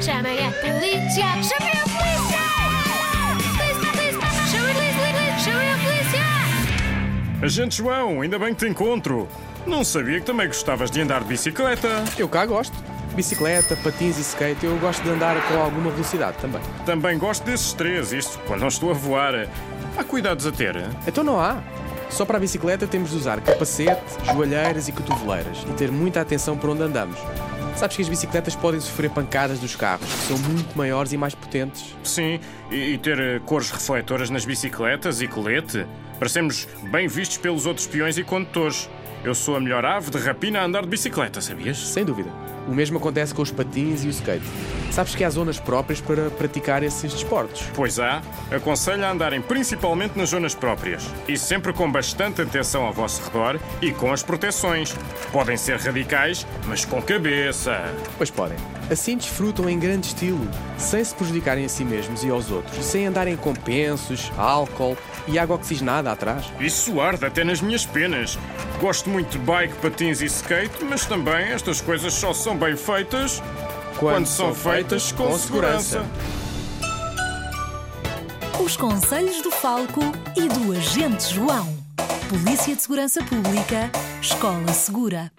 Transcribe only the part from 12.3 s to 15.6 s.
gosto. Bicicleta, patins e skate, eu gosto de andar com